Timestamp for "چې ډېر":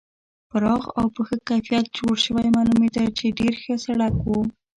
3.17-3.53